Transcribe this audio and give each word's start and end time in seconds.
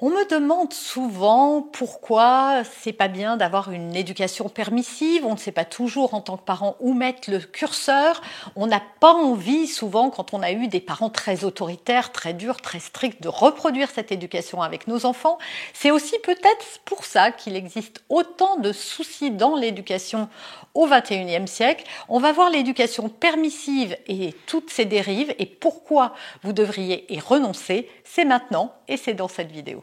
On 0.00 0.10
me 0.10 0.30
demande 0.30 0.72
souvent 0.72 1.60
pourquoi 1.60 2.62
c'est 2.82 2.92
pas 2.92 3.08
bien 3.08 3.36
d'avoir 3.36 3.72
une 3.72 3.96
éducation 3.96 4.48
permissive. 4.48 5.26
On 5.26 5.32
ne 5.32 5.38
sait 5.38 5.50
pas 5.50 5.64
toujours 5.64 6.14
en 6.14 6.20
tant 6.20 6.36
que 6.36 6.44
parent 6.44 6.76
où 6.78 6.94
mettre 6.94 7.28
le 7.28 7.40
curseur. 7.40 8.22
On 8.54 8.68
n'a 8.68 8.80
pas 9.00 9.12
envie 9.12 9.66
souvent, 9.66 10.10
quand 10.10 10.34
on 10.34 10.40
a 10.40 10.52
eu 10.52 10.68
des 10.68 10.78
parents 10.78 11.10
très 11.10 11.42
autoritaires, 11.42 12.12
très 12.12 12.32
durs, 12.32 12.60
très 12.60 12.78
stricts, 12.78 13.20
de 13.20 13.28
reproduire 13.28 13.90
cette 13.90 14.12
éducation 14.12 14.62
avec 14.62 14.86
nos 14.86 15.04
enfants. 15.04 15.36
C'est 15.74 15.90
aussi 15.90 16.16
peut-être 16.20 16.78
pour 16.84 17.04
ça 17.04 17.32
qu'il 17.32 17.56
existe 17.56 18.04
autant 18.08 18.54
de 18.54 18.72
soucis 18.72 19.32
dans 19.32 19.56
l'éducation 19.56 20.28
au 20.74 20.86
XXIe 20.86 21.48
siècle. 21.48 21.84
On 22.08 22.20
va 22.20 22.30
voir 22.30 22.50
l'éducation 22.50 23.08
permissive 23.08 23.96
et 24.06 24.32
toutes 24.46 24.70
ses 24.70 24.84
dérives 24.84 25.34
et 25.40 25.46
pourquoi 25.46 26.14
vous 26.44 26.52
devriez 26.52 27.12
y 27.12 27.18
renoncer? 27.18 27.90
C'est 28.04 28.24
maintenant 28.24 28.72
et 28.86 28.96
c'est 28.96 29.14
dans 29.14 29.26
cette 29.26 29.50
vidéo. 29.50 29.82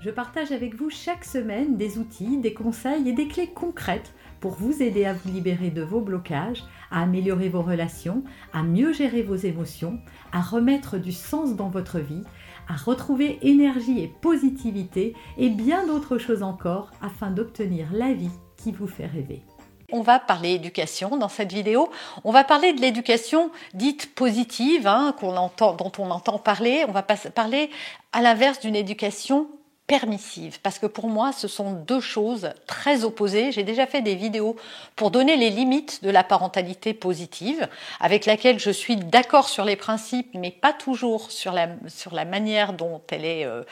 Je 0.00 0.10
partage 0.10 0.52
avec 0.52 0.76
vous 0.76 0.90
chaque 0.90 1.24
semaine 1.24 1.76
des 1.76 1.98
outils, 1.98 2.38
des 2.38 2.54
conseils 2.54 3.08
et 3.08 3.12
des 3.12 3.26
clés 3.26 3.48
concrètes 3.48 4.12
pour 4.40 4.52
vous 4.52 4.82
aider 4.82 5.04
à 5.04 5.12
vous 5.12 5.28
libérer 5.30 5.70
de 5.70 5.82
vos 5.82 6.00
blocages, 6.00 6.62
à 6.92 7.02
améliorer 7.02 7.48
vos 7.48 7.62
relations, 7.62 8.22
à 8.52 8.62
mieux 8.62 8.92
gérer 8.92 9.22
vos 9.22 9.34
émotions, 9.34 9.98
à 10.32 10.40
remettre 10.40 10.98
du 10.98 11.10
sens 11.10 11.56
dans 11.56 11.68
votre 11.68 11.98
vie, 11.98 12.22
à 12.68 12.76
retrouver 12.76 13.38
énergie 13.42 14.00
et 14.00 14.08
positivité 14.08 15.14
et 15.36 15.48
bien 15.48 15.86
d'autres 15.86 16.18
choses 16.18 16.44
encore 16.44 16.92
afin 17.02 17.30
d'obtenir 17.30 17.88
la 17.92 18.12
vie 18.12 18.30
qui 18.56 18.70
vous 18.70 18.86
fait 18.86 19.06
rêver. 19.06 19.42
On 19.90 20.02
va 20.02 20.18
parler 20.18 20.50
éducation 20.50 21.16
dans 21.16 21.30
cette 21.30 21.52
vidéo. 21.52 21.88
On 22.22 22.30
va 22.30 22.44
parler 22.44 22.74
de 22.74 22.80
l'éducation 22.80 23.50
dite 23.72 24.14
positive, 24.14 24.86
hein, 24.86 25.14
dont 25.22 25.92
on 25.98 26.10
entend 26.10 26.38
parler. 26.38 26.84
On 26.86 26.92
va 26.92 27.02
parler 27.02 27.70
à 28.12 28.20
l'inverse 28.20 28.60
d'une 28.60 28.76
éducation 28.76 29.48
permissive, 29.88 30.60
parce 30.62 30.78
que 30.78 30.86
pour 30.86 31.08
moi, 31.08 31.32
ce 31.32 31.48
sont 31.48 31.72
deux 31.72 32.00
choses 32.00 32.50
très 32.66 33.04
opposées. 33.04 33.52
J'ai 33.52 33.64
déjà 33.64 33.86
fait 33.86 34.02
des 34.02 34.14
vidéos 34.14 34.54
pour 34.96 35.10
donner 35.10 35.36
les 35.36 35.48
limites 35.48 36.04
de 36.04 36.10
la 36.10 36.22
parentalité 36.22 36.92
positive, 36.92 37.66
avec 37.98 38.26
laquelle 38.26 38.58
je 38.58 38.70
suis 38.70 38.96
d'accord 38.96 39.48
sur 39.48 39.64
les 39.64 39.76
principes, 39.76 40.28
mais 40.34 40.50
pas 40.50 40.74
toujours 40.74 41.30
sur 41.30 41.52
la, 41.52 41.70
sur 41.88 42.14
la 42.14 42.26
manière 42.26 42.74
dont 42.74 43.00
elle 43.10 43.24
est 43.24 43.46
euh, 43.46 43.62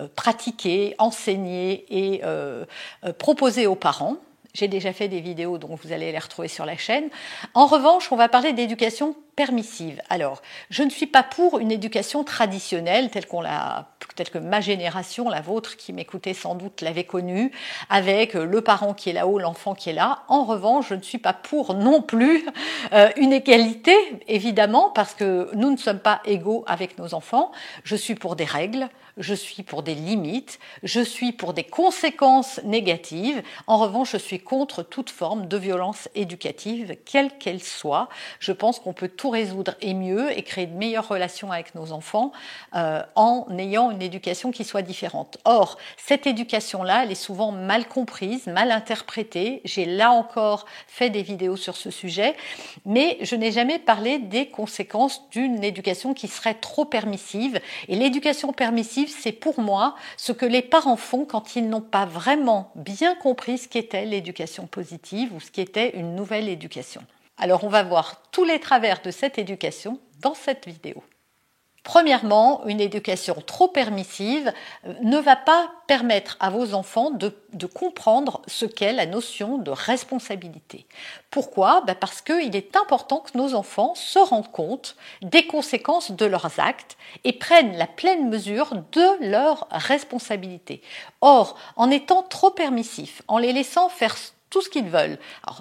euh, 0.00 0.08
pratiquée, 0.16 0.94
enseignée 0.98 1.84
et 1.90 2.22
euh, 2.24 2.64
proposée 3.18 3.66
aux 3.66 3.74
parents. 3.74 4.16
J'ai 4.54 4.68
déjà 4.68 4.94
fait 4.94 5.08
des 5.08 5.20
vidéos, 5.20 5.58
donc 5.58 5.78
vous 5.84 5.92
allez 5.92 6.10
les 6.10 6.18
retrouver 6.18 6.48
sur 6.48 6.64
la 6.64 6.78
chaîne. 6.78 7.10
En 7.52 7.66
revanche, 7.66 8.10
on 8.10 8.16
va 8.16 8.30
parler 8.30 8.54
d'éducation 8.54 9.14
permissive. 9.36 10.00
Alors, 10.08 10.40
je 10.70 10.82
ne 10.82 10.90
suis 10.90 11.06
pas 11.06 11.22
pour 11.22 11.58
une 11.58 11.70
éducation 11.70 12.24
traditionnelle 12.24 13.10
telle 13.10 13.26
qu'on 13.26 13.42
l'a, 13.42 13.90
telle 14.16 14.30
que 14.30 14.38
ma 14.38 14.62
génération, 14.62 15.28
la 15.28 15.42
vôtre, 15.42 15.76
qui 15.76 15.92
m'écoutait 15.92 16.34
sans 16.34 16.54
doute, 16.54 16.80
l'avait 16.80 17.04
connue, 17.04 17.52
avec 17.90 18.32
le 18.32 18.60
parent 18.62 18.94
qui 18.94 19.10
est 19.10 19.12
là-haut, 19.12 19.38
l'enfant 19.38 19.74
qui 19.74 19.90
est 19.90 19.92
là. 19.92 20.22
En 20.28 20.44
revanche, 20.44 20.88
je 20.88 20.94
ne 20.94 21.02
suis 21.02 21.18
pas 21.18 21.34
pour 21.34 21.74
non 21.74 22.00
plus 22.00 22.46
euh, 22.92 23.10
une 23.16 23.32
égalité, 23.32 23.94
évidemment, 24.26 24.90
parce 24.90 25.14
que 25.14 25.50
nous 25.54 25.70
ne 25.70 25.76
sommes 25.76 26.00
pas 26.00 26.22
égaux 26.24 26.64
avec 26.66 26.98
nos 26.98 27.12
enfants. 27.12 27.52
Je 27.84 27.94
suis 27.94 28.14
pour 28.14 28.36
des 28.36 28.44
règles, 28.44 28.88
je 29.16 29.34
suis 29.34 29.62
pour 29.62 29.82
des 29.82 29.94
limites, 29.94 30.58
je 30.82 31.00
suis 31.00 31.32
pour 31.32 31.54
des 31.54 31.64
conséquences 31.64 32.60
négatives. 32.64 33.42
En 33.66 33.78
revanche, 33.78 34.12
je 34.12 34.18
suis 34.18 34.40
contre 34.40 34.82
toute 34.82 35.10
forme 35.10 35.48
de 35.48 35.56
violence 35.56 36.08
éducative, 36.14 36.96
quelle 37.04 37.36
qu'elle 37.38 37.62
soit. 37.62 38.08
Je 38.40 38.52
pense 38.52 38.78
qu'on 38.78 38.92
peut 38.92 39.08
tout 39.08 39.25
résoudre 39.30 39.74
et 39.80 39.94
mieux 39.94 40.36
et 40.36 40.42
créer 40.42 40.66
de 40.66 40.76
meilleures 40.76 41.08
relations 41.08 41.52
avec 41.52 41.74
nos 41.74 41.92
enfants 41.92 42.32
euh, 42.74 43.02
en 43.14 43.46
ayant 43.58 43.90
une 43.90 44.02
éducation 44.02 44.50
qui 44.50 44.64
soit 44.64 44.82
différente. 44.82 45.38
Or, 45.44 45.78
cette 45.96 46.26
éducation-là, 46.26 47.04
elle 47.04 47.12
est 47.12 47.14
souvent 47.14 47.52
mal 47.52 47.86
comprise, 47.86 48.46
mal 48.46 48.70
interprétée. 48.70 49.60
J'ai 49.64 49.84
là 49.84 50.12
encore 50.12 50.66
fait 50.86 51.10
des 51.10 51.22
vidéos 51.22 51.56
sur 51.56 51.76
ce 51.76 51.90
sujet, 51.90 52.36
mais 52.84 53.18
je 53.22 53.36
n'ai 53.36 53.52
jamais 53.52 53.78
parlé 53.78 54.18
des 54.18 54.48
conséquences 54.48 55.28
d'une 55.30 55.62
éducation 55.62 56.14
qui 56.14 56.28
serait 56.28 56.54
trop 56.54 56.84
permissive. 56.84 57.60
Et 57.88 57.96
l'éducation 57.96 58.52
permissive, 58.52 59.08
c'est 59.08 59.32
pour 59.32 59.60
moi 59.60 59.94
ce 60.16 60.32
que 60.32 60.46
les 60.46 60.62
parents 60.62 60.96
font 60.96 61.24
quand 61.24 61.56
ils 61.56 61.68
n'ont 61.68 61.80
pas 61.80 62.06
vraiment 62.06 62.70
bien 62.74 63.14
compris 63.14 63.58
ce 63.58 63.68
qu'était 63.68 64.04
l'éducation 64.04 64.66
positive 64.66 65.32
ou 65.34 65.40
ce 65.40 65.50
qu'était 65.50 65.96
une 65.96 66.14
nouvelle 66.14 66.48
éducation. 66.48 67.02
Alors 67.38 67.64
on 67.64 67.68
va 67.68 67.82
voir 67.82 68.22
tous 68.30 68.44
les 68.44 68.60
travers 68.60 69.02
de 69.02 69.10
cette 69.10 69.38
éducation 69.38 69.98
dans 70.20 70.34
cette 70.34 70.66
vidéo. 70.66 71.02
Premièrement, 71.86 72.66
une 72.66 72.80
éducation 72.80 73.36
trop 73.46 73.68
permissive 73.68 74.52
euh, 74.86 74.94
ne 75.02 75.18
va 75.18 75.36
pas 75.36 75.70
permettre 75.86 76.36
à 76.40 76.50
vos 76.50 76.74
enfants 76.74 77.12
de, 77.12 77.32
comprendre 77.72 78.42
ce 78.48 78.66
qu'est 78.66 78.92
la 78.92 79.06
notion 79.06 79.58
de 79.58 79.70
responsabilité. 79.70 80.86
Pourquoi? 81.30 81.82
Ben 81.82 81.94
Parce 81.94 82.22
qu'il 82.22 82.56
est 82.56 82.74
important 82.74 83.20
que 83.20 83.38
nos 83.38 83.54
enfants 83.54 83.94
se 83.94 84.18
rendent 84.18 84.50
compte 84.50 84.96
des 85.22 85.46
conséquences 85.46 86.10
de 86.10 86.26
leurs 86.26 86.58
actes 86.58 86.96
et 87.22 87.32
prennent 87.32 87.76
la 87.76 87.86
pleine 87.86 88.28
mesure 88.28 88.74
de 88.90 89.30
leurs 89.30 89.68
responsabilités. 89.70 90.82
Or, 91.20 91.56
en 91.76 91.88
étant 91.92 92.24
trop 92.24 92.50
permissifs, 92.50 93.22
en 93.28 93.38
les 93.38 93.52
laissant 93.52 93.88
faire 93.88 94.16
tout 94.56 94.62
ce 94.62 94.70
qu'ils 94.70 94.88
veulent. 94.88 95.18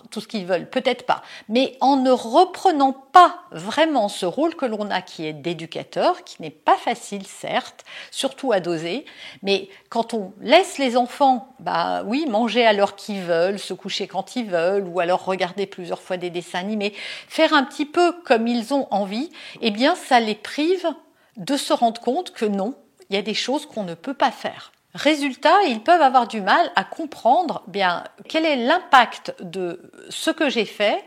Tout 0.09 0.21
ce 0.21 0.27
qu'ils 0.29 0.45
veulent, 0.45 0.69
peut-être 0.69 1.05
pas. 1.05 1.21
Mais 1.49 1.75
en 1.81 1.97
ne 1.97 2.11
reprenant 2.11 2.93
pas 2.93 3.41
vraiment 3.51 4.07
ce 4.07 4.25
rôle 4.25 4.55
que 4.55 4.65
l'on 4.65 4.89
a 4.89 5.01
qui 5.01 5.25
est 5.25 5.33
d'éducateur, 5.33 6.23
qui 6.23 6.41
n'est 6.41 6.49
pas 6.49 6.77
facile, 6.77 7.27
certes, 7.27 7.83
surtout 8.09 8.53
à 8.53 8.61
doser. 8.61 9.03
Mais 9.43 9.67
quand 9.89 10.13
on 10.13 10.31
laisse 10.39 10.77
les 10.77 10.95
enfants, 10.95 11.53
bah 11.59 12.03
oui, 12.05 12.25
manger 12.25 12.65
à 12.65 12.71
l'heure 12.71 12.95
qu'ils 12.95 13.19
veulent, 13.19 13.59
se 13.59 13.73
coucher 13.73 14.07
quand 14.07 14.37
ils 14.37 14.49
veulent, 14.49 14.87
ou 14.87 15.01
alors 15.01 15.25
regarder 15.25 15.65
plusieurs 15.65 16.01
fois 16.01 16.15
des 16.15 16.29
dessins 16.29 16.59
animés, 16.59 16.93
faire 17.27 17.53
un 17.53 17.65
petit 17.65 17.85
peu 17.85 18.13
comme 18.23 18.47
ils 18.47 18.73
ont 18.73 18.87
envie, 18.91 19.29
eh 19.59 19.71
bien, 19.71 19.95
ça 19.95 20.21
les 20.21 20.35
prive 20.35 20.87
de 21.35 21.57
se 21.57 21.73
rendre 21.73 21.99
compte 21.99 22.31
que 22.31 22.45
non, 22.45 22.75
il 23.09 23.17
y 23.17 23.19
a 23.19 23.21
des 23.21 23.33
choses 23.33 23.65
qu'on 23.65 23.83
ne 23.83 23.93
peut 23.93 24.13
pas 24.13 24.31
faire. 24.31 24.71
Résultat, 24.95 25.63
ils 25.67 25.81
peuvent 25.81 26.01
avoir 26.01 26.25
du 26.25 26.39
mal 26.39 26.71
à 26.77 26.85
comprendre 26.85 27.63
bien 27.67 28.05
quel 28.29 28.45
est 28.45 28.55
l'impact 28.55 29.35
de 29.41 29.91
ce 30.09 30.31
que 30.31 30.49
j'ai 30.49 30.63
fait 30.63 31.03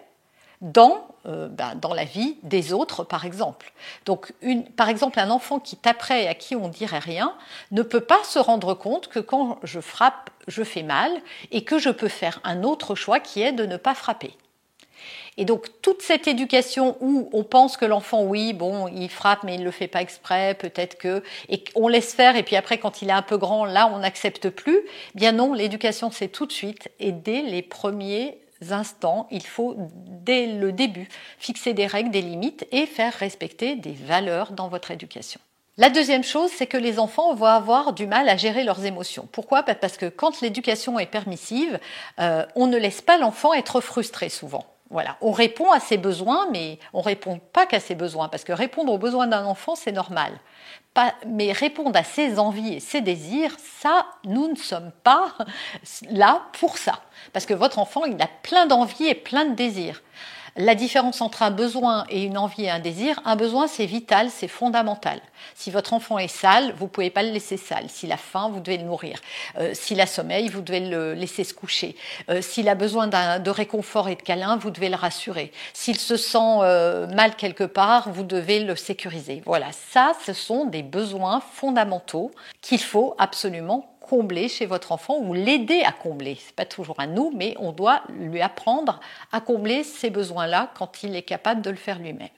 dans, 0.60 1.08
euh, 1.24 1.48
ben, 1.48 1.74
dans 1.74 1.94
la 1.94 2.04
vie 2.04 2.36
des 2.42 2.74
autres, 2.74 3.02
par 3.02 3.24
exemple. 3.24 3.72
Donc, 4.04 4.34
une, 4.42 4.64
par 4.64 4.90
exemple, 4.90 5.18
un 5.18 5.30
enfant 5.30 5.58
qui 5.58 5.76
taperait 5.76 6.24
et 6.24 6.28
à 6.28 6.34
qui 6.34 6.54
on 6.54 6.68
dirait 6.68 6.98
rien 6.98 7.32
ne 7.70 7.80
peut 7.80 8.02
pas 8.02 8.22
se 8.24 8.38
rendre 8.38 8.74
compte 8.74 9.08
que 9.08 9.20
quand 9.20 9.58
je 9.62 9.80
frappe, 9.80 10.28
je 10.48 10.62
fais 10.64 10.82
mal 10.82 11.10
et 11.50 11.64
que 11.64 11.78
je 11.78 11.88
peux 11.88 12.08
faire 12.08 12.40
un 12.44 12.64
autre 12.64 12.94
choix 12.94 13.20
qui 13.20 13.40
est 13.40 13.52
de 13.52 13.64
ne 13.64 13.78
pas 13.78 13.94
frapper. 13.94 14.36
Et 15.38 15.44
donc 15.44 15.68
toute 15.82 16.02
cette 16.02 16.26
éducation 16.26 16.96
où 17.00 17.30
on 17.32 17.44
pense 17.44 17.76
que 17.76 17.84
l'enfant, 17.84 18.24
oui, 18.24 18.52
bon, 18.52 18.88
il 18.88 19.08
frappe, 19.08 19.44
mais 19.44 19.54
il 19.54 19.62
le 19.62 19.70
fait 19.70 19.86
pas 19.86 20.02
exprès, 20.02 20.54
peut-être 20.54 20.98
que, 20.98 21.22
et 21.48 21.62
on 21.76 21.86
laisse 21.86 22.12
faire, 22.12 22.36
et 22.36 22.42
puis 22.42 22.56
après, 22.56 22.78
quand 22.78 23.02
il 23.02 23.08
est 23.08 23.12
un 23.12 23.22
peu 23.22 23.38
grand, 23.38 23.64
là, 23.64 23.90
on 23.94 24.00
n'accepte 24.00 24.50
plus. 24.50 24.80
Eh 25.14 25.18
bien 25.18 25.30
non, 25.30 25.54
l'éducation, 25.54 26.10
c'est 26.10 26.28
tout 26.28 26.44
de 26.44 26.52
suite, 26.52 26.90
et 26.98 27.12
dès 27.12 27.42
les 27.42 27.62
premiers 27.62 28.38
instants, 28.70 29.28
il 29.30 29.46
faut, 29.46 29.76
dès 29.78 30.46
le 30.46 30.72
début, 30.72 31.08
fixer 31.38 31.72
des 31.72 31.86
règles, 31.86 32.10
des 32.10 32.22
limites 32.22 32.66
et 32.72 32.86
faire 32.86 33.14
respecter 33.14 33.76
des 33.76 33.92
valeurs 33.92 34.50
dans 34.50 34.66
votre 34.66 34.90
éducation. 34.90 35.40
La 35.76 35.90
deuxième 35.90 36.24
chose, 36.24 36.50
c'est 36.52 36.66
que 36.66 36.76
les 36.76 36.98
enfants 36.98 37.32
vont 37.34 37.46
avoir 37.46 37.92
du 37.92 38.08
mal 38.08 38.28
à 38.28 38.36
gérer 38.36 38.64
leurs 38.64 38.84
émotions. 38.84 39.28
Pourquoi? 39.30 39.62
Parce 39.62 39.96
que 39.96 40.06
quand 40.06 40.40
l'éducation 40.40 40.98
est 40.98 41.06
permissive, 41.06 41.78
euh, 42.18 42.44
on 42.56 42.66
ne 42.66 42.76
laisse 42.76 43.00
pas 43.00 43.16
l'enfant 43.16 43.54
être 43.54 43.80
frustré 43.80 44.28
souvent. 44.28 44.66
Voilà, 44.90 45.18
on 45.20 45.32
répond 45.32 45.70
à 45.70 45.80
ses 45.80 45.98
besoins, 45.98 46.48
mais 46.50 46.78
on 46.94 47.02
répond 47.02 47.40
pas 47.52 47.66
qu'à 47.66 47.78
ses 47.78 47.94
besoins, 47.94 48.28
parce 48.28 48.44
que 48.44 48.52
répondre 48.52 48.92
aux 48.92 48.98
besoins 48.98 49.26
d'un 49.26 49.44
enfant, 49.44 49.74
c'est 49.74 49.92
normal. 49.92 50.32
Mais 51.26 51.52
répondre 51.52 51.96
à 51.96 52.02
ses 52.02 52.38
envies 52.38 52.74
et 52.74 52.80
ses 52.80 53.00
désirs, 53.00 53.54
ça, 53.80 54.06
nous 54.24 54.48
ne 54.48 54.56
sommes 54.56 54.90
pas 55.04 55.34
là 56.10 56.42
pour 56.58 56.78
ça. 56.78 57.02
Parce 57.32 57.46
que 57.46 57.54
votre 57.54 57.78
enfant, 57.78 58.04
il 58.04 58.20
a 58.20 58.28
plein 58.42 58.66
d'envies 58.66 59.06
et 59.06 59.14
plein 59.14 59.44
de 59.44 59.54
désirs. 59.54 60.02
La 60.58 60.74
différence 60.74 61.20
entre 61.20 61.42
un 61.42 61.52
besoin 61.52 62.04
et 62.10 62.24
une 62.24 62.36
envie 62.36 62.64
et 62.64 62.70
un 62.70 62.80
désir, 62.80 63.20
un 63.24 63.36
besoin 63.36 63.68
c'est 63.68 63.86
vital, 63.86 64.28
c'est 64.28 64.48
fondamental. 64.48 65.20
Si 65.54 65.70
votre 65.70 65.92
enfant 65.92 66.18
est 66.18 66.26
sale, 66.26 66.74
vous 66.76 66.88
pouvez 66.88 67.10
pas 67.10 67.22
le 67.22 67.30
laisser 67.30 67.56
sale. 67.56 67.88
S'il 67.88 68.10
a 68.10 68.16
faim, 68.16 68.50
vous 68.52 68.58
devez 68.58 68.76
le 68.76 68.82
nourrir. 68.82 69.20
Euh, 69.58 69.70
s'il 69.72 70.00
a 70.00 70.06
sommeil, 70.06 70.48
vous 70.48 70.60
devez 70.60 70.80
le 70.80 71.14
laisser 71.14 71.44
se 71.44 71.54
coucher. 71.54 71.94
Euh, 72.28 72.42
s'il 72.42 72.68
a 72.68 72.74
besoin 72.74 73.06
de 73.06 73.50
réconfort 73.50 74.08
et 74.08 74.16
de 74.16 74.22
câlin, 74.22 74.56
vous 74.56 74.70
devez 74.70 74.88
le 74.88 74.96
rassurer. 74.96 75.52
S'il 75.74 75.96
se 75.96 76.16
sent 76.16 76.38
euh, 76.62 77.06
mal 77.06 77.36
quelque 77.36 77.64
part, 77.64 78.10
vous 78.10 78.24
devez 78.24 78.58
le 78.58 78.74
sécuriser. 78.74 79.42
Voilà, 79.46 79.68
ça, 79.92 80.12
ce 80.26 80.32
sont 80.32 80.64
des 80.64 80.82
besoins 80.82 81.40
fondamentaux 81.52 82.32
qu'il 82.62 82.80
faut 82.80 83.14
absolument 83.18 83.97
combler 84.08 84.48
chez 84.48 84.66
votre 84.66 84.92
enfant 84.92 85.18
ou 85.18 85.34
l'aider 85.34 85.82
à 85.84 85.92
combler. 85.92 86.38
C'est 86.40 86.56
pas 86.56 86.64
toujours 86.64 86.98
à 86.98 87.06
nous, 87.06 87.32
mais 87.34 87.54
on 87.58 87.72
doit 87.72 88.02
lui 88.08 88.40
apprendre 88.40 89.00
à 89.32 89.40
combler 89.40 89.84
ces 89.84 90.10
besoins-là 90.10 90.70
quand 90.74 91.02
il 91.02 91.14
est 91.14 91.22
capable 91.22 91.62
de 91.62 91.70
le 91.70 91.76
faire 91.76 91.98
lui-même. 91.98 92.28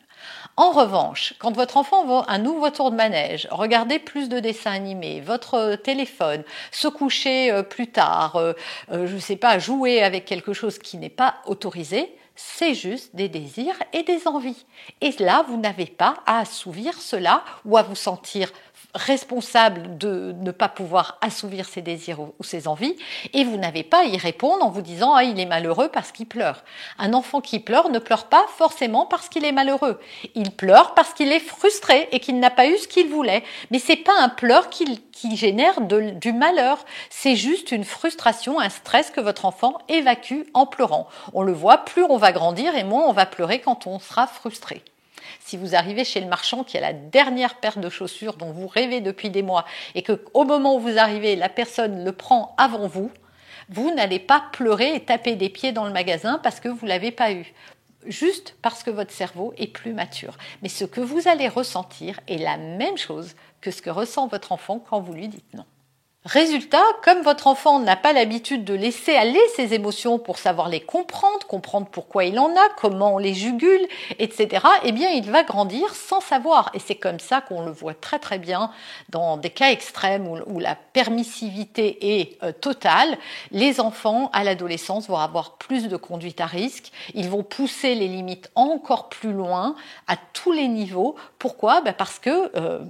En 0.56 0.70
revanche, 0.72 1.34
quand 1.38 1.52
votre 1.52 1.76
enfant 1.76 2.04
va 2.04 2.24
un 2.28 2.38
nouveau 2.38 2.70
tour 2.70 2.90
de 2.90 2.96
manège, 2.96 3.48
regarder 3.50 3.98
plus 3.98 4.28
de 4.28 4.40
dessins 4.40 4.72
animés, 4.72 5.20
votre 5.20 5.76
téléphone, 5.76 6.44
se 6.70 6.88
coucher 6.88 7.50
euh, 7.50 7.62
plus 7.62 7.90
tard, 7.90 8.36
euh, 8.36 8.52
euh, 8.92 9.06
je 9.06 9.14
ne 9.14 9.20
sais 9.20 9.36
pas, 9.36 9.58
jouer 9.58 10.02
avec 10.02 10.24
quelque 10.24 10.52
chose 10.52 10.78
qui 10.78 10.98
n'est 10.98 11.08
pas 11.08 11.36
autorisé, 11.46 12.14
c'est 12.36 12.74
juste 12.74 13.14
des 13.14 13.28
désirs 13.28 13.76
et 13.92 14.02
des 14.02 14.26
envies. 14.26 14.64
Et 15.00 15.12
là, 15.18 15.44
vous 15.48 15.58
n'avez 15.58 15.86
pas 15.86 16.14
à 16.26 16.40
assouvir 16.40 16.94
cela 16.94 17.44
ou 17.64 17.76
à 17.76 17.82
vous 17.82 17.94
sentir 17.94 18.50
responsable 18.94 19.98
de 19.98 20.34
ne 20.40 20.50
pas 20.50 20.68
pouvoir 20.68 21.18
assouvir 21.20 21.66
ses 21.66 21.82
désirs 21.82 22.20
ou 22.20 22.44
ses 22.44 22.68
envies, 22.68 22.96
et 23.32 23.44
vous 23.44 23.56
n'avez 23.56 23.82
pas 23.82 24.00
à 24.00 24.04
y 24.04 24.16
répondre 24.16 24.64
en 24.64 24.70
vous 24.70 24.82
disant 24.82 25.14
ah 25.14 25.24
il 25.24 25.38
est 25.38 25.46
malheureux 25.46 25.88
parce 25.88 26.12
qu'il 26.12 26.26
pleure. 26.26 26.64
Un 26.98 27.12
enfant 27.12 27.40
qui 27.40 27.58
pleure 27.60 27.90
ne 27.90 27.98
pleure 27.98 28.26
pas 28.26 28.44
forcément 28.56 29.06
parce 29.06 29.28
qu'il 29.28 29.44
est 29.44 29.52
malheureux. 29.52 30.00
Il 30.34 30.50
pleure 30.50 30.94
parce 30.94 31.12
qu'il 31.12 31.32
est 31.32 31.40
frustré 31.40 32.08
et 32.12 32.20
qu'il 32.20 32.38
n'a 32.38 32.50
pas 32.50 32.66
eu 32.66 32.76
ce 32.78 32.88
qu'il 32.88 33.08
voulait. 33.08 33.44
Mais 33.70 33.78
c'est 33.78 33.96
pas 33.96 34.18
un 34.18 34.28
pleur 34.28 34.70
qui, 34.70 35.00
qui 35.12 35.36
génère 35.36 35.80
du 35.80 36.32
malheur. 36.32 36.84
C'est 37.10 37.36
juste 37.36 37.72
une 37.72 37.84
frustration, 37.84 38.60
un 38.60 38.70
stress 38.70 39.10
que 39.10 39.20
votre 39.20 39.44
enfant 39.44 39.78
évacue 39.88 40.42
en 40.54 40.66
pleurant. 40.66 41.08
On 41.32 41.42
le 41.42 41.52
voit, 41.52 41.78
plus 41.78 42.04
on 42.04 42.16
va 42.16 42.32
grandir 42.32 42.74
et 42.74 42.84
moins 42.84 43.06
on 43.06 43.12
va 43.12 43.26
pleurer 43.26 43.60
quand 43.60 43.86
on 43.86 43.98
sera 43.98 44.26
frustré. 44.26 44.82
Si 45.50 45.56
vous 45.56 45.74
arrivez 45.74 46.04
chez 46.04 46.20
le 46.20 46.28
marchand 46.28 46.62
qui 46.62 46.78
a 46.78 46.80
la 46.80 46.92
dernière 46.92 47.56
paire 47.56 47.80
de 47.80 47.88
chaussures 47.88 48.36
dont 48.36 48.52
vous 48.52 48.68
rêvez 48.68 49.00
depuis 49.00 49.30
des 49.30 49.42
mois 49.42 49.64
et 49.96 50.02
que 50.02 50.24
au 50.32 50.44
moment 50.44 50.76
où 50.76 50.78
vous 50.78 50.96
arrivez, 50.96 51.34
la 51.34 51.48
personne 51.48 52.04
le 52.04 52.12
prend 52.12 52.54
avant 52.56 52.86
vous, 52.86 53.10
vous 53.68 53.92
n'allez 53.92 54.20
pas 54.20 54.44
pleurer 54.52 54.94
et 54.94 55.04
taper 55.04 55.34
des 55.34 55.48
pieds 55.48 55.72
dans 55.72 55.86
le 55.86 55.92
magasin 55.92 56.38
parce 56.40 56.60
que 56.60 56.68
vous 56.68 56.86
l'avez 56.86 57.10
pas 57.10 57.32
eu 57.32 57.52
juste 58.06 58.54
parce 58.62 58.84
que 58.84 58.92
votre 58.92 59.10
cerveau 59.10 59.52
est 59.56 59.66
plus 59.66 59.92
mature. 59.92 60.38
Mais 60.62 60.68
ce 60.68 60.84
que 60.84 61.00
vous 61.00 61.26
allez 61.26 61.48
ressentir 61.48 62.20
est 62.28 62.38
la 62.38 62.56
même 62.56 62.96
chose 62.96 63.34
que 63.60 63.72
ce 63.72 63.82
que 63.82 63.90
ressent 63.90 64.28
votre 64.28 64.52
enfant 64.52 64.78
quand 64.78 65.00
vous 65.00 65.14
lui 65.14 65.26
dites 65.26 65.52
non. 65.54 65.64
Résultat, 66.26 66.82
comme 67.02 67.22
votre 67.22 67.46
enfant 67.46 67.78
n'a 67.78 67.96
pas 67.96 68.12
l'habitude 68.12 68.62
de 68.62 68.74
laisser 68.74 69.16
aller 69.16 69.40
ses 69.56 69.72
émotions 69.72 70.18
pour 70.18 70.36
savoir 70.36 70.68
les 70.68 70.80
comprendre, 70.80 71.46
comprendre 71.46 71.86
pourquoi 71.90 72.26
il 72.26 72.38
en 72.38 72.50
a, 72.50 72.68
comment 72.76 73.14
on 73.14 73.18
les 73.18 73.32
jugule, 73.32 73.80
etc., 74.18 74.66
eh 74.84 74.92
bien, 74.92 75.08
il 75.08 75.30
va 75.30 75.44
grandir 75.44 75.94
sans 75.94 76.20
savoir. 76.20 76.70
Et 76.74 76.78
c'est 76.78 76.96
comme 76.96 77.20
ça 77.20 77.40
qu'on 77.40 77.64
le 77.64 77.72
voit 77.72 77.94
très 77.94 78.18
très 78.18 78.38
bien 78.38 78.70
dans 79.08 79.38
des 79.38 79.48
cas 79.48 79.70
extrêmes 79.70 80.28
où, 80.28 80.58
la 80.58 80.74
permissivité 80.74 82.20
est 82.20 82.42
euh, 82.42 82.52
totale. 82.52 83.16
Les 83.50 83.80
enfants 83.80 84.28
à 84.34 84.44
l'adolescence 84.44 85.08
vont 85.08 85.16
avoir 85.16 85.56
plus 85.56 85.88
de 85.88 85.96
conduite 85.96 86.42
à 86.42 86.46
risque. 86.46 86.92
Ils 87.14 87.30
vont 87.30 87.42
pousser 87.42 87.94
les 87.94 88.08
limites 88.08 88.50
encore 88.56 89.08
plus 89.08 89.32
loin 89.32 89.74
à 90.06 90.16
tous 90.34 90.52
les 90.52 90.68
niveaux. 90.68 91.14
Pourquoi? 91.38 91.80
Ben 91.80 91.94
Parce 91.94 92.18
que 92.18 92.52
euh, 92.58 92.80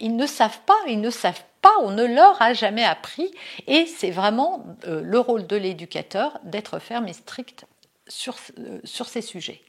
ils 0.00 0.16
ne 0.16 0.26
savent 0.26 0.60
pas, 0.66 0.76
ils 0.86 1.00
ne 1.00 1.10
savent 1.10 1.42
on 1.80 1.90
ne 1.90 2.04
leur 2.04 2.40
a 2.40 2.52
jamais 2.52 2.84
appris. 2.84 3.30
Et 3.66 3.86
c'est 3.86 4.10
vraiment 4.10 4.64
euh, 4.86 5.00
le 5.02 5.18
rôle 5.18 5.46
de 5.46 5.56
l'éducateur 5.56 6.38
d'être 6.44 6.78
ferme 6.78 7.08
et 7.08 7.12
strict 7.12 7.66
sur, 8.08 8.36
euh, 8.58 8.80
sur 8.84 9.06
ces 9.06 9.22
sujets. 9.22 9.60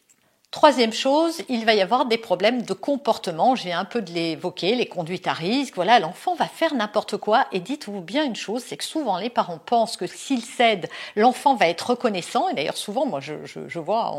Troisième 0.58 0.92
chose, 0.92 1.44
il 1.50 1.66
va 1.66 1.76
y 1.76 1.84
avoir 1.84 2.08
des 2.08 2.18
problèmes 2.18 2.64
de 2.64 2.74
comportement. 2.74 3.54
Viens 3.54 3.80
un 3.80 3.86
peu 3.86 4.02
de 4.02 4.12
l'évoquer, 4.12 4.74
les 4.74 4.88
conduites 4.88 5.28
à 5.28 5.34
risque. 5.34 5.76
Voilà, 5.76 6.00
l'enfant 6.00 6.34
va 6.34 6.48
faire 6.48 6.74
n'importe 6.74 7.16
quoi. 7.18 7.46
Et 7.52 7.60
dites-vous 7.60 8.02
bien 8.02 8.24
une 8.24 8.36
chose, 8.36 8.64
c'est 8.66 8.76
que 8.76 8.84
souvent 8.84 9.20
les 9.20 9.30
parents 9.30 9.60
pensent 9.64 9.98
que 9.98 10.08
s'il 10.08 10.42
cède, 10.42 10.90
l'enfant 11.16 11.54
va 11.54 11.68
être 11.68 11.92
reconnaissant. 11.92 12.50
Et 12.50 12.56
d'ailleurs, 12.56 12.76
souvent, 12.76 13.06
moi, 13.06 13.20
je, 13.20 13.78
vois 13.78 14.16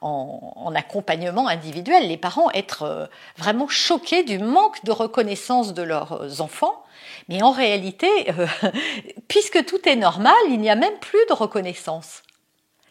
en, 0.00 0.74
accompagnement 0.74 1.46
individuel 1.46 2.08
les 2.08 2.16
parents 2.16 2.50
être 2.52 2.84
euh, 2.84 3.04
vraiment 3.36 3.68
choqués 3.68 4.22
du 4.22 4.38
manque 4.38 4.82
de 4.82 4.92
reconnaissance 4.92 5.74
de 5.74 5.82
leurs 5.82 6.40
enfants. 6.40 6.84
Mais 7.28 7.42
en 7.42 7.50
réalité, 7.50 8.08
euh, 8.30 8.46
puisque 9.28 9.62
tout 9.66 9.86
est 9.86 9.96
normal, 9.96 10.32
il 10.48 10.58
n'y 10.58 10.70
a 10.70 10.74
même 10.74 10.98
plus 11.00 11.20
de 11.28 11.34
reconnaissance. 11.34 12.22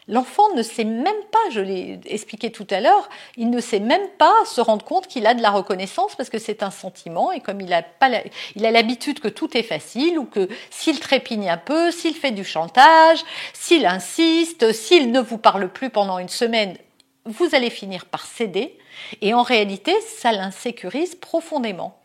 L'enfant 0.08 0.54
ne 0.54 0.62
sait 0.62 0.84
même 0.84 1.22
pas, 1.32 1.50
je 1.50 1.60
l'ai 1.60 1.98
expliqué 2.06 2.52
tout 2.52 2.66
à 2.70 2.80
l'heure, 2.80 3.08
il 3.36 3.50
ne 3.50 3.60
sait 3.60 3.80
même 3.80 4.08
pas 4.18 4.34
se 4.44 4.60
rendre 4.60 4.84
compte 4.84 5.08
qu'il 5.08 5.26
a 5.26 5.34
de 5.34 5.42
la 5.42 5.50
reconnaissance 5.50 6.14
parce 6.14 6.30
que 6.30 6.38
c'est 6.38 6.62
un 6.62 6.70
sentiment 6.70 7.32
et 7.32 7.40
comme 7.40 7.60
il 7.60 7.72
a 7.72 7.82
pas, 7.82 8.10
il 8.54 8.64
a 8.64 8.70
l'habitude 8.70 9.18
que 9.18 9.26
tout 9.26 9.56
est 9.56 9.64
facile 9.64 10.16
ou 10.16 10.24
que 10.24 10.48
s'il 10.70 11.00
trépigne 11.00 11.50
un 11.50 11.56
peu, 11.56 11.90
s'il 11.90 12.14
fait 12.14 12.30
du 12.30 12.44
chantage, 12.44 13.18
s'il 13.52 13.84
insiste, 13.84 14.72
s'il 14.72 15.10
ne 15.10 15.20
vous 15.20 15.38
parle 15.38 15.68
plus 15.68 15.90
pendant 15.90 16.20
une 16.20 16.28
semaine, 16.28 16.78
vous 17.24 17.48
allez 17.54 17.70
finir 17.70 18.04
par 18.04 18.26
céder 18.26 18.78
et 19.22 19.34
en 19.34 19.42
réalité, 19.42 19.92
ça 20.02 20.30
l'insécurise 20.30 21.16
profondément. 21.16 21.98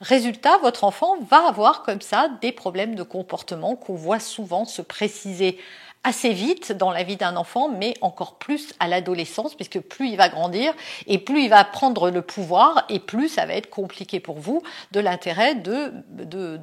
Résultat, 0.00 0.58
votre 0.58 0.84
enfant 0.84 1.16
va 1.28 1.48
avoir 1.48 1.82
comme 1.82 2.00
ça 2.00 2.30
des 2.40 2.52
problèmes 2.52 2.94
de 2.94 3.02
comportement 3.02 3.74
qu'on 3.74 3.96
voit 3.96 4.20
souvent 4.20 4.64
se 4.64 4.80
préciser 4.80 5.58
assez 6.04 6.32
vite 6.32 6.72
dans 6.72 6.90
la 6.90 7.02
vie 7.02 7.16
d'un 7.16 7.36
enfant, 7.36 7.68
mais 7.68 7.94
encore 8.00 8.38
plus 8.38 8.74
à 8.80 8.88
l'adolescence, 8.88 9.54
puisque 9.54 9.80
plus 9.80 10.08
il 10.08 10.16
va 10.16 10.28
grandir 10.28 10.72
et 11.06 11.18
plus 11.18 11.42
il 11.42 11.50
va 11.50 11.64
prendre 11.64 12.10
le 12.10 12.22
pouvoir, 12.22 12.84
et 12.88 12.98
plus 12.98 13.28
ça 13.28 13.46
va 13.46 13.54
être 13.54 13.70
compliqué 13.70 14.20
pour 14.20 14.38
vous 14.38 14.62
de 14.92 15.00
l'intérêt 15.00 15.54
de, 15.54 15.92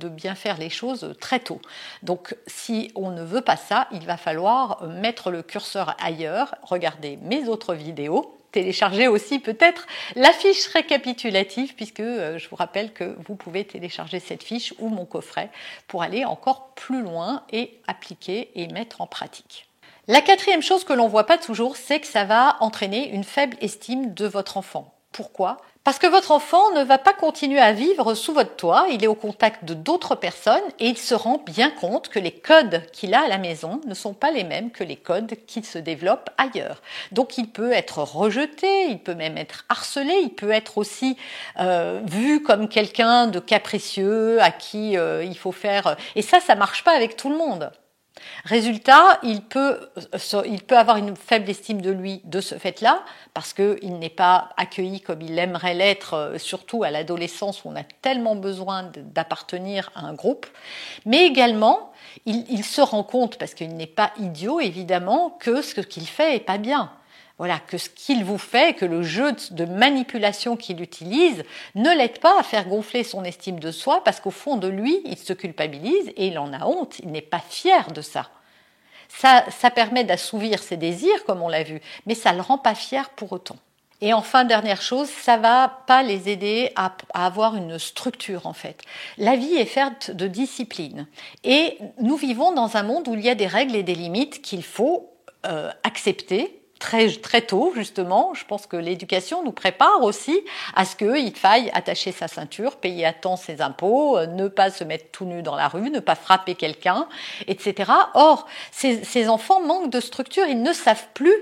bien 0.09 0.35
faire 0.35 0.57
les 0.57 0.69
choses 0.69 1.15
très 1.19 1.39
tôt. 1.39 1.59
Donc 2.03 2.35
si 2.47 2.91
on 2.95 3.11
ne 3.11 3.23
veut 3.23 3.41
pas 3.41 3.57
ça, 3.57 3.87
il 3.91 4.05
va 4.05 4.17
falloir 4.17 4.83
mettre 4.83 5.31
le 5.31 5.41
curseur 5.43 5.95
ailleurs, 6.01 6.55
regarder 6.63 7.17
mes 7.21 7.47
autres 7.47 7.73
vidéos 7.73 8.35
télécharger 8.55 9.09
aussi 9.09 9.39
peut-être 9.39 9.85
la 10.15 10.31
fiche 10.31 10.67
récapitulative, 10.67 11.75
puisque 11.75 11.99
euh, 11.99 12.37
je 12.37 12.47
vous 12.47 12.55
rappelle 12.55 12.93
que 12.93 13.17
vous 13.27 13.35
pouvez 13.35 13.65
télécharger 13.65 14.21
cette 14.21 14.43
fiche 14.43 14.73
ou 14.79 14.87
mon 14.87 15.05
coffret 15.05 15.49
pour 15.89 16.03
aller 16.03 16.23
encore 16.23 16.69
plus 16.73 17.01
loin 17.01 17.43
et 17.51 17.77
appliquer 17.85 18.51
et 18.55 18.67
mettre 18.67 19.01
en 19.01 19.07
pratique. 19.07 19.67
La 20.07 20.21
quatrième 20.21 20.61
chose 20.61 20.85
que 20.85 20.93
l'on 20.93 21.05
ne 21.05 21.09
voit 21.09 21.25
pas 21.25 21.37
toujours, 21.37 21.75
c'est 21.75 21.99
que 21.99 22.07
ça 22.07 22.23
va 22.23 22.55
entraîner 22.61 23.09
une 23.09 23.25
faible 23.25 23.57
estime 23.59 24.13
de 24.13 24.25
votre 24.25 24.55
enfant. 24.55 24.94
Pourquoi? 25.15 25.59
Parce 25.85 25.97
que 25.97 26.07
votre 26.07 26.31
enfant 26.31 26.71
ne 26.71 26.83
va 26.83 26.97
pas 26.97 27.13
continuer 27.13 27.61
à 27.61 27.71
vivre 27.71 28.15
sous 28.15 28.33
votre 28.33 28.57
toit, 28.57 28.85
il 28.91 29.01
est 29.01 29.07
au 29.07 29.15
contact 29.15 29.63
de 29.63 29.73
d'autres 29.73 30.15
personnes 30.15 30.63
et 30.77 30.89
il 30.89 30.97
se 30.97 31.15
rend 31.15 31.37
bien 31.37 31.69
compte 31.69 32.09
que 32.09 32.19
les 32.19 32.33
codes 32.33 32.81
qu'il 32.91 33.13
a 33.13 33.21
à 33.21 33.27
la 33.29 33.37
maison 33.37 33.79
ne 33.87 33.93
sont 33.93 34.13
pas 34.13 34.29
les 34.29 34.43
mêmes 34.43 34.71
que 34.71 34.83
les 34.83 34.97
codes 34.97 35.37
qu'il 35.47 35.63
se 35.63 35.77
développe 35.77 36.31
ailleurs. 36.37 36.81
Donc 37.13 37.37
il 37.37 37.47
peut 37.47 37.71
être 37.71 37.99
rejeté, 37.99 38.87
il 38.89 38.99
peut 38.99 39.15
même 39.15 39.37
être 39.37 39.63
harcelé, 39.69 40.19
il 40.21 40.33
peut 40.33 40.51
être 40.51 40.77
aussi 40.77 41.15
euh, 41.61 42.01
vu 42.03 42.43
comme 42.43 42.67
quelqu'un 42.67 43.27
de 43.27 43.39
capricieux 43.39 44.41
à 44.41 44.51
qui 44.51 44.97
euh, 44.97 45.23
il 45.23 45.37
faut 45.37 45.53
faire... 45.53 45.95
Et 46.17 46.23
ça, 46.23 46.41
ça 46.41 46.55
marche 46.55 46.83
pas 46.83 46.91
avec 46.91 47.15
tout 47.15 47.29
le 47.29 47.37
monde. 47.37 47.71
Résultat, 48.45 49.19
il 49.23 49.41
peut, 49.41 49.89
il 50.45 50.61
peut 50.63 50.77
avoir 50.77 50.97
une 50.97 51.15
faible 51.15 51.49
estime 51.49 51.81
de 51.81 51.91
lui 51.91 52.21
de 52.23 52.41
ce 52.41 52.55
fait-là, 52.55 53.03
parce 53.33 53.53
qu'il 53.53 53.99
n'est 53.99 54.09
pas 54.09 54.49
accueilli 54.57 55.01
comme 55.01 55.21
il 55.21 55.37
aimerait 55.37 55.73
l'être, 55.73 56.13
euh, 56.13 56.37
surtout 56.37 56.83
à 56.83 56.91
l'adolescence 56.91 57.63
où 57.63 57.69
on 57.69 57.75
a 57.75 57.83
tellement 58.01 58.35
besoin 58.35 58.91
d'appartenir 58.95 59.91
à 59.95 60.05
un 60.05 60.13
groupe. 60.13 60.45
Mais 61.05 61.25
également, 61.25 61.91
il, 62.25 62.45
il 62.49 62.63
se 62.63 62.81
rend 62.81 63.03
compte, 63.03 63.37
parce 63.37 63.53
qu'il 63.53 63.75
n'est 63.75 63.87
pas 63.87 64.11
idiot 64.19 64.59
évidemment, 64.59 65.31
que 65.39 65.61
ce 65.61 65.81
qu'il 65.81 66.07
fait 66.07 66.35
est 66.35 66.39
pas 66.39 66.57
bien 66.57 66.91
voilà, 67.37 67.59
que 67.59 67.77
ce 67.77 67.89
qu'il 67.89 68.23
vous 68.23 68.37
fait, 68.37 68.75
que 68.75 68.85
le 68.85 69.03
jeu 69.03 69.35
de 69.51 69.65
manipulation 69.65 70.55
qu'il 70.55 70.81
utilise 70.81 71.43
ne 71.75 71.89
l'aide 71.89 72.19
pas 72.19 72.39
à 72.39 72.43
faire 72.43 72.65
gonfler 72.65 73.03
son 73.03 73.25
estime 73.25 73.59
de 73.59 73.71
soi 73.71 74.03
parce 74.05 74.21
qu'au 74.21 74.31
fond 74.31 74.55
de 74.55 74.69
lui, 74.69 75.01
il 75.05 75.17
se 75.17 75.33
culpabilise 75.33 76.13
et 76.15 76.27
il 76.27 76.39
en 76.39 76.53
a 76.53 76.65
honte, 76.65 76.99
il 76.99 77.11
n'est 77.11 77.21
pas 77.21 77.41
fier 77.41 77.91
de 77.91 78.01
ça. 78.01 78.29
Ça, 79.09 79.43
ça 79.49 79.69
permet 79.69 80.05
d'assouvir 80.05 80.63
ses 80.63 80.77
désirs, 80.77 81.25
comme 81.25 81.41
on 81.41 81.49
l'a 81.49 81.63
vu, 81.63 81.81
mais 82.05 82.15
ça 82.15 82.31
ne 82.31 82.37
le 82.37 82.41
rend 82.41 82.57
pas 82.57 82.73
fier 82.73 83.09
pour 83.09 83.33
autant. 83.33 83.57
Et 84.01 84.13
enfin, 84.13 84.43
dernière 84.45 84.81
chose, 84.81 85.09
ça 85.09 85.37
va 85.37 85.83
pas 85.87 86.03
les 86.03 86.29
aider 86.29 86.71
à, 86.75 86.95
à, 87.13 87.25
avoir 87.25 87.55
une 87.55 87.79
structure 87.79 88.45
en 88.45 88.53
fait. 88.53 88.81
La 89.17 89.35
vie 89.35 89.55
est 89.55 89.65
faite 89.65 90.11
de 90.11 90.27
discipline 90.27 91.07
et 91.43 91.77
nous 91.99 92.17
vivons 92.17 92.51
dans 92.51 92.77
un 92.77 92.83
monde 92.83 93.07
où 93.07 93.13
il 93.13 93.21
y 93.21 93.29
a 93.29 93.35
des 93.35 93.47
règles 93.47 93.75
et 93.75 93.83
des 93.83 93.95
limites 93.95 94.41
qu'il 94.41 94.63
faut 94.63 95.09
euh, 95.45 95.71
accepter 95.83 96.64
très, 96.85 97.09
très 97.09 97.41
tôt, 97.41 97.71
justement. 97.73 98.35
Je 98.35 98.45
pense 98.45 98.67
que 98.67 98.77
l'éducation 98.77 99.43
nous 99.43 99.51
prépare 99.51 100.03
aussi 100.03 100.39
à 100.75 100.85
ce 100.85 100.95
qu'il 100.95 101.35
faille 101.35 101.71
attacher 101.73 102.11
sa 102.11 102.27
ceinture, 102.27 102.75
payer 102.75 103.07
à 103.07 103.13
temps 103.13 103.37
ses 103.37 103.61
impôts, 103.63 104.19
euh, 104.19 104.27
ne 104.27 104.47
pas 104.47 104.69
se 104.69 104.83
mettre 104.83 105.09
tout 105.11 105.25
nu 105.25 105.41
dans 105.41 105.55
la 105.55 105.67
rue, 105.67 105.89
ne 105.89 105.99
pas 105.99 106.13
frapper 106.13 106.53
quelqu'un, 106.53 107.07
etc. 107.47 107.91
Or, 108.13 108.45
ces, 108.71 109.03
ces 109.03 109.29
enfants 109.29 109.61
manquent 109.61 109.89
de 109.89 109.99
structure, 109.99 110.45
ils 110.47 110.61
ne 110.61 110.73
savent 110.73 111.07
plus 111.15 111.35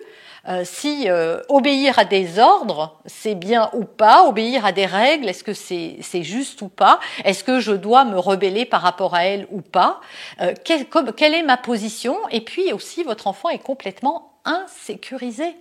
euh, 0.47 0.63
si 0.65 1.09
euh, 1.09 1.39
obéir 1.47 1.99
à 1.99 2.05
des 2.05 2.37
ordres, 2.39 2.97
c'est 3.05 3.35
bien 3.35 3.69
ou 3.73 3.85
pas, 3.85 4.25
obéir 4.25 4.65
à 4.65 4.73
des 4.73 4.85
règles, 4.85 5.29
est-ce 5.29 5.43
que 5.43 5.53
c'est 5.53 6.23
juste 6.23 6.61
ou 6.61 6.67
pas, 6.67 6.99
est-ce 7.23 7.45
que 7.45 7.61
je 7.61 7.71
dois 7.71 8.03
me 8.03 8.19
rebeller 8.19 8.65
par 8.65 8.81
rapport 8.81 9.13
à 9.15 9.25
elle 9.25 9.47
ou 9.51 9.61
pas, 9.61 10.01
euh, 10.41 10.53
quelle, 10.65 10.85
quelle 11.15 11.33
est 11.33 11.43
ma 11.43 11.55
position, 11.55 12.17
et 12.29 12.41
puis 12.41 12.73
aussi 12.73 13.03
votre 13.03 13.27
enfant 13.27 13.47
est 13.49 13.59
complètement 13.59 14.32
insécurisé. 14.45 15.55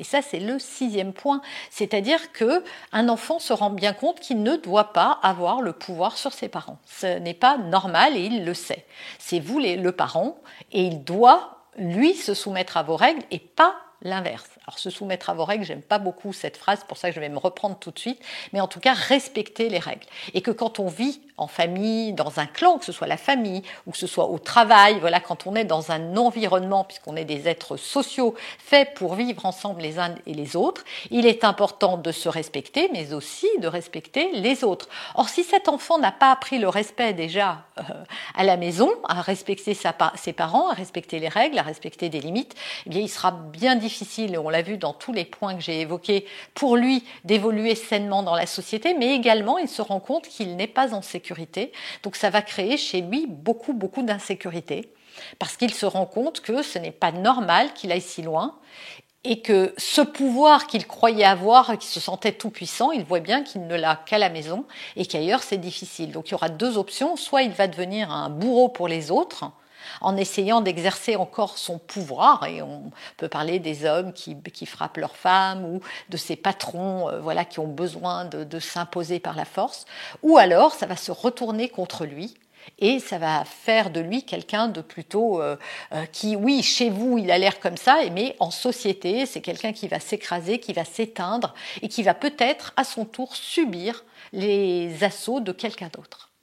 Et 0.00 0.04
ça, 0.04 0.22
c'est 0.22 0.40
le 0.40 0.58
sixième 0.58 1.12
point. 1.12 1.40
C'est-à-dire 1.70 2.32
que 2.32 2.64
un 2.92 3.08
enfant 3.08 3.38
se 3.38 3.52
rend 3.52 3.70
bien 3.70 3.92
compte 3.92 4.20
qu'il 4.20 4.42
ne 4.42 4.56
doit 4.56 4.92
pas 4.92 5.20
avoir 5.22 5.60
le 5.60 5.72
pouvoir 5.72 6.16
sur 6.16 6.32
ses 6.32 6.48
parents. 6.48 6.78
Ce 6.84 7.18
n'est 7.18 7.34
pas 7.34 7.56
normal 7.58 8.16
et 8.16 8.24
il 8.24 8.44
le 8.44 8.54
sait. 8.54 8.86
C'est 9.18 9.38
vous 9.38 9.60
le 9.60 9.90
parent 9.92 10.36
et 10.72 10.82
il 10.82 11.04
doit 11.04 11.58
lui 11.76 12.14
se 12.14 12.34
soumettre 12.34 12.76
à 12.76 12.82
vos 12.82 12.96
règles 12.96 13.22
et 13.30 13.38
pas 13.38 13.76
l'inverse. 14.04 14.48
Alors 14.66 14.78
se 14.78 14.90
soumettre 14.90 15.30
à 15.30 15.34
vos 15.34 15.44
règles, 15.44 15.64
j'aime 15.64 15.82
pas 15.82 15.98
beaucoup 15.98 16.32
cette 16.32 16.56
phrase, 16.56 16.84
pour 16.86 16.96
ça 16.96 17.08
que 17.08 17.14
je 17.14 17.20
vais 17.20 17.28
me 17.28 17.38
reprendre 17.38 17.76
tout 17.78 17.90
de 17.90 17.98
suite, 17.98 18.20
mais 18.52 18.60
en 18.60 18.68
tout 18.68 18.80
cas 18.80 18.94
respecter 18.94 19.68
les 19.68 19.78
règles. 19.78 20.06
Et 20.34 20.42
que 20.42 20.50
quand 20.50 20.78
on 20.78 20.88
vit 20.88 21.20
en 21.36 21.48
famille, 21.48 22.12
dans 22.12 22.38
un 22.38 22.46
clan, 22.46 22.78
que 22.78 22.84
ce 22.84 22.92
soit 22.92 23.08
la 23.08 23.16
famille 23.16 23.62
ou 23.86 23.90
que 23.90 23.98
ce 23.98 24.06
soit 24.06 24.26
au 24.26 24.38
travail, 24.38 24.98
voilà, 25.00 25.20
quand 25.20 25.46
on 25.46 25.56
est 25.56 25.64
dans 25.64 25.90
un 25.90 26.16
environnement, 26.16 26.84
puisqu'on 26.84 27.16
est 27.16 27.24
des 27.24 27.48
êtres 27.48 27.76
sociaux 27.76 28.34
faits 28.58 28.94
pour 28.94 29.14
vivre 29.14 29.44
ensemble 29.44 29.82
les 29.82 29.98
uns 29.98 30.14
et 30.26 30.34
les 30.34 30.54
autres, 30.54 30.84
il 31.10 31.26
est 31.26 31.42
important 31.42 31.96
de 31.96 32.12
se 32.12 32.28
respecter, 32.28 32.88
mais 32.92 33.12
aussi 33.12 33.48
de 33.58 33.66
respecter 33.66 34.30
les 34.32 34.62
autres. 34.62 34.88
Or, 35.16 35.28
si 35.28 35.42
cet 35.42 35.68
enfant 35.68 35.98
n'a 35.98 36.12
pas 36.12 36.30
appris 36.30 36.58
le 36.58 36.68
respect 36.68 37.14
déjà 37.14 37.64
euh, 37.78 37.82
à 38.36 38.44
la 38.44 38.56
maison, 38.56 38.90
à 39.08 39.20
respecter 39.20 39.74
ses 39.74 40.32
parents, 40.32 40.68
à 40.68 40.74
respecter 40.74 41.18
les 41.18 41.28
règles, 41.28 41.58
à 41.58 41.62
respecter 41.62 42.08
des 42.08 42.20
limites, 42.20 42.54
eh 42.86 42.90
bien, 42.90 43.00
il 43.00 43.08
sera 43.08 43.32
bien 43.32 43.74
difficile, 43.74 43.93
et 44.18 44.38
on 44.38 44.48
l'a 44.48 44.62
vu 44.62 44.76
dans 44.76 44.92
tous 44.92 45.12
les 45.12 45.24
points 45.24 45.54
que 45.54 45.60
j'ai 45.60 45.80
évoqués, 45.80 46.26
pour 46.54 46.76
lui 46.76 47.04
d'évoluer 47.24 47.74
sainement 47.74 48.22
dans 48.22 48.34
la 48.34 48.46
société, 48.46 48.94
mais 48.94 49.14
également 49.14 49.58
il 49.58 49.68
se 49.68 49.82
rend 49.82 50.00
compte 50.00 50.28
qu'il 50.28 50.56
n'est 50.56 50.66
pas 50.66 50.94
en 50.94 51.02
sécurité. 51.02 51.72
Donc 52.02 52.16
ça 52.16 52.30
va 52.30 52.42
créer 52.42 52.76
chez 52.76 53.00
lui 53.00 53.26
beaucoup, 53.26 53.72
beaucoup 53.72 54.02
d'insécurité, 54.02 54.92
parce 55.38 55.56
qu'il 55.56 55.72
se 55.72 55.86
rend 55.86 56.06
compte 56.06 56.40
que 56.40 56.62
ce 56.62 56.78
n'est 56.78 56.90
pas 56.90 57.12
normal 57.12 57.72
qu'il 57.74 57.92
aille 57.92 58.00
si 58.00 58.22
loin 58.22 58.56
et 59.26 59.40
que 59.40 59.72
ce 59.78 60.02
pouvoir 60.02 60.66
qu'il 60.66 60.86
croyait 60.86 61.24
avoir, 61.24 61.78
qu'il 61.78 61.88
se 61.88 62.00
sentait 62.00 62.32
tout 62.32 62.50
puissant, 62.50 62.90
il 62.92 63.04
voit 63.04 63.20
bien 63.20 63.42
qu'il 63.42 63.66
ne 63.66 63.74
l'a 63.74 63.96
qu'à 64.04 64.18
la 64.18 64.28
maison 64.28 64.66
et 64.96 65.06
qu'ailleurs 65.06 65.42
c'est 65.42 65.56
difficile. 65.56 66.12
Donc 66.12 66.28
il 66.28 66.32
y 66.32 66.34
aura 66.34 66.50
deux 66.50 66.76
options, 66.76 67.16
soit 67.16 67.42
il 67.42 67.52
va 67.52 67.66
devenir 67.66 68.10
un 68.10 68.28
bourreau 68.28 68.68
pour 68.68 68.86
les 68.86 69.10
autres, 69.10 69.50
en 70.00 70.16
essayant 70.16 70.60
d'exercer 70.60 71.16
encore 71.16 71.58
son 71.58 71.78
pouvoir. 71.78 72.46
Et 72.46 72.62
on 72.62 72.90
peut 73.16 73.28
parler 73.28 73.58
des 73.58 73.84
hommes 73.84 74.12
qui, 74.12 74.34
frappent 74.66 74.96
leurs 74.96 75.16
femmes 75.16 75.64
ou 75.64 75.80
de 76.08 76.16
ces 76.16 76.36
patrons 76.36 77.08
euh, 77.08 77.20
voilà, 77.20 77.44
qui 77.44 77.58
ont 77.58 77.68
besoin 77.68 78.24
de, 78.24 78.58
s'imposer 78.58 79.20
par 79.20 79.36
la 79.36 79.44
force. 79.44 79.84
Ou 80.22 80.38
alors, 80.38 80.74
ça 80.74 80.86
va 80.86 80.96
se 80.96 81.12
retourner 81.12 81.68
contre 81.68 82.06
lui 82.06 82.34
et 82.78 82.98
ça 82.98 83.18
va 83.18 83.44
faire 83.44 83.90
de 83.90 84.00
lui 84.00 84.24
quelqu'un 84.24 84.68
de 84.68 84.80
plutôt 84.80 85.40
euh, 85.40 85.56
euh, 85.92 86.06
qui, 86.06 86.36
oui, 86.36 86.62
chez 86.62 86.88
vous, 86.90 87.18
il 87.18 87.30
a 87.30 87.38
l'air 87.38 87.60
comme 87.60 87.76
ça, 87.76 87.98
mais 88.12 88.36
en 88.38 88.50
société, 88.50 89.26
c'est 89.26 89.40
quelqu'un 89.40 89.72
qui 89.72 89.88
va 89.88 90.00
s'écraser, 90.00 90.58
qui 90.58 90.72
va 90.72 90.84
s'éteindre 90.84 91.54
et 91.82 91.88
qui 91.88 92.02
va 92.02 92.14
peut-être 92.14 92.72
à 92.76 92.84
son 92.84 93.04
tour 93.04 93.36
subir 93.36 94.04
les 94.32 95.04
assauts 95.04 95.40
de 95.40 95.52
quelqu'un 95.52 95.90
d'autre. 95.92 96.33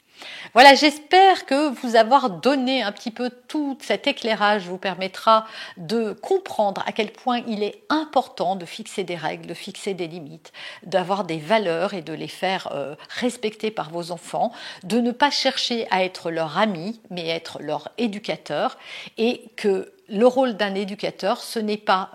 Voilà, 0.53 0.73
j'espère 0.73 1.45
que 1.45 1.69
vous 1.69 1.95
avoir 1.95 2.29
donné 2.29 2.81
un 2.83 2.91
petit 2.91 3.11
peu 3.11 3.29
tout 3.47 3.77
cet 3.81 4.07
éclairage 4.07 4.67
vous 4.67 4.77
permettra 4.77 5.45
de 5.77 6.13
comprendre 6.13 6.83
à 6.85 6.91
quel 6.91 7.11
point 7.11 7.41
il 7.47 7.63
est 7.63 7.83
important 7.89 8.55
de 8.55 8.65
fixer 8.65 9.03
des 9.03 9.15
règles, 9.15 9.47
de 9.47 9.53
fixer 9.53 9.93
des 9.93 10.07
limites, 10.07 10.51
d'avoir 10.83 11.23
des 11.23 11.37
valeurs 11.37 11.93
et 11.93 12.01
de 12.01 12.13
les 12.13 12.27
faire 12.27 12.69
euh, 12.73 12.95
respecter 13.09 13.71
par 13.71 13.89
vos 13.89 14.11
enfants, 14.11 14.51
de 14.83 14.99
ne 14.99 15.11
pas 15.11 15.31
chercher 15.31 15.87
à 15.91 16.03
être 16.03 16.31
leur 16.31 16.57
ami, 16.57 16.99
mais 17.09 17.27
être 17.27 17.61
leur 17.61 17.89
éducateur, 17.97 18.77
et 19.17 19.45
que 19.55 19.93
le 20.09 20.27
rôle 20.27 20.57
d'un 20.57 20.75
éducateur, 20.75 21.41
ce 21.41 21.59
n'est 21.59 21.77
pas 21.77 22.11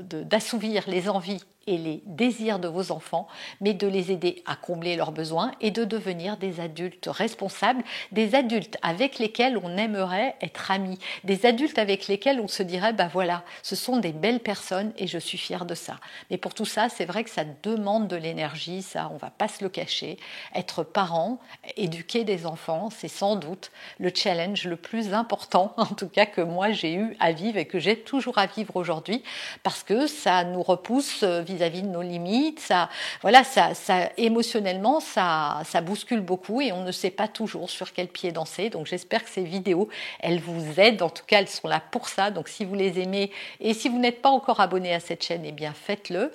d'assouvir 0.00 0.84
les 0.86 1.08
envies 1.08 1.42
et 1.68 1.76
les 1.76 2.02
désirs 2.06 2.58
de 2.58 2.66
vos 2.66 2.90
enfants, 2.90 3.28
mais 3.60 3.74
de 3.74 3.86
les 3.86 4.10
aider 4.10 4.42
à 4.46 4.56
combler 4.56 4.96
leurs 4.96 5.12
besoins 5.12 5.52
et 5.60 5.70
de 5.70 5.84
devenir 5.84 6.38
des 6.38 6.60
adultes 6.60 7.08
responsables, 7.10 7.84
des 8.10 8.34
adultes 8.34 8.78
avec 8.82 9.18
lesquels 9.18 9.58
on 9.62 9.76
aimerait 9.76 10.34
être 10.40 10.70
amis, 10.70 10.98
des 11.24 11.44
adultes 11.44 11.78
avec 11.78 12.08
lesquels 12.08 12.40
on 12.40 12.48
se 12.48 12.62
dirait, 12.62 12.94
bah 12.94 13.10
voilà, 13.12 13.44
ce 13.62 13.76
sont 13.76 13.98
des 13.98 14.12
belles 14.12 14.40
personnes 14.40 14.92
et 14.96 15.06
je 15.06 15.18
suis 15.18 15.38
fière 15.38 15.66
de 15.66 15.74
ça. 15.74 15.96
Mais 16.30 16.38
pour 16.38 16.54
tout 16.54 16.64
ça, 16.64 16.88
c'est 16.88 17.04
vrai 17.04 17.22
que 17.22 17.30
ça 17.30 17.44
demande 17.62 18.08
de 18.08 18.16
l'énergie, 18.16 18.82
ça, 18.82 19.10
on 19.12 19.18
va 19.18 19.30
pas 19.30 19.48
se 19.48 19.62
le 19.62 19.68
cacher. 19.68 20.16
Être 20.54 20.82
parent, 20.82 21.38
éduquer 21.76 22.24
des 22.24 22.46
enfants, 22.46 22.88
c'est 22.90 23.08
sans 23.08 23.36
doute 23.36 23.70
le 23.98 24.10
challenge 24.14 24.64
le 24.64 24.76
plus 24.76 25.12
important, 25.12 25.74
en 25.76 25.86
tout 25.86 26.08
cas 26.08 26.26
que 26.26 26.40
moi 26.40 26.70
j'ai 26.72 26.94
eu 26.94 27.16
à 27.20 27.32
vivre 27.32 27.58
et 27.58 27.66
que 27.66 27.78
j'ai 27.78 27.98
toujours 27.98 28.38
à 28.38 28.46
vivre 28.46 28.76
aujourd'hui, 28.76 29.22
parce 29.62 29.82
que 29.82 30.06
ça 30.06 30.44
nous 30.44 30.62
repousse 30.62 31.24
vis 31.24 31.57
vis-à-vis 31.58 31.82
de 31.82 31.88
nos 31.88 32.02
limites. 32.02 32.60
Ça, 32.60 32.88
voilà, 33.22 33.42
ça, 33.44 33.74
ça 33.74 34.10
émotionnellement, 34.16 35.00
ça, 35.00 35.62
ça 35.64 35.80
bouscule 35.80 36.20
beaucoup 36.20 36.60
et 36.60 36.72
on 36.72 36.82
ne 36.84 36.92
sait 36.92 37.10
pas 37.10 37.28
toujours 37.28 37.68
sur 37.68 37.92
quel 37.92 38.08
pied 38.08 38.32
danser. 38.32 38.70
Donc 38.70 38.86
j'espère 38.86 39.24
que 39.24 39.30
ces 39.30 39.42
vidéos, 39.42 39.88
elles 40.20 40.40
vous 40.40 40.80
aident. 40.80 41.02
En 41.02 41.10
tout 41.10 41.24
cas, 41.26 41.40
elles 41.40 41.48
sont 41.48 41.68
là 41.68 41.82
pour 41.90 42.08
ça. 42.08 42.30
Donc 42.30 42.48
si 42.48 42.64
vous 42.64 42.74
les 42.74 43.00
aimez 43.00 43.32
et 43.60 43.74
si 43.74 43.88
vous 43.88 43.98
n'êtes 43.98 44.22
pas 44.22 44.30
encore 44.30 44.60
abonné 44.60 44.94
à 44.94 45.00
cette 45.00 45.24
chaîne, 45.24 45.42
eh 45.44 45.52
bien 45.52 45.72
faites-le. 45.72 46.32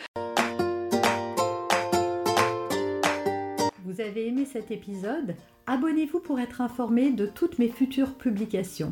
Vous 3.85 4.01
avez 4.01 4.27
aimé 4.27 4.45
cet 4.51 4.71
épisode? 4.71 5.35
Abonnez-vous 5.67 6.19
pour 6.19 6.39
être 6.39 6.59
informé 6.59 7.11
de 7.11 7.25
toutes 7.25 7.59
mes 7.59 7.69
futures 7.69 8.15
publications. 8.15 8.91